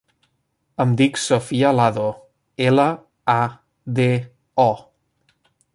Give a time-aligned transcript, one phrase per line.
[0.85, 2.07] Em dic Sophia Lado:
[2.69, 2.87] ela,
[3.35, 3.39] a,
[4.01, 4.09] de,
[4.71, 4.73] o.